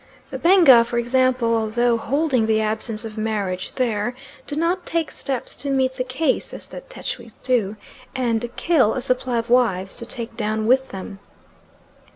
The 0.31 0.39
Benga, 0.39 0.83
for 0.83 0.97
example, 0.97 1.55
although 1.55 1.95
holding 1.95 2.47
the 2.47 2.59
absence 2.59 3.05
of 3.05 3.19
marriage 3.19 3.73
there, 3.75 4.15
do 4.47 4.55
not 4.55 4.83
take 4.83 5.11
steps 5.11 5.55
to 5.57 5.69
meet 5.69 5.93
the 5.97 6.03
case 6.03 6.55
as 6.55 6.67
the 6.67 6.81
Tschwis 6.81 7.37
do, 7.37 7.75
and 8.15 8.49
kill 8.55 8.95
a 8.95 9.01
supply 9.03 9.37
of 9.37 9.51
wives 9.51 9.95
to 9.97 10.07
take 10.07 10.35
down 10.35 10.65
with 10.65 10.89
them. 10.89 11.19